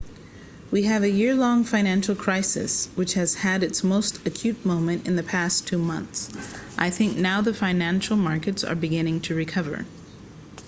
we 0.71 0.81
have 0.81 1.03
a 1.03 1.07
year-long 1.11 1.63
financial 1.63 2.15
crisis 2.15 2.87
which 2.95 3.13
has 3.13 3.35
had 3.35 3.61
its 3.61 3.83
most 3.83 4.25
acute 4.25 4.65
moment 4.65 5.07
in 5.07 5.15
the 5.15 5.21
past 5.21 5.67
two 5.67 5.77
months 5.77 6.27
and 6.29 6.41
i 6.79 6.89
think 6.89 7.15
now 7.15 7.39
the 7.41 7.53
financial 7.53 8.17
markets 8.17 8.63
are 8.63 8.73
beginning 8.73 9.19
to 9.21 9.35
recover 9.35 9.85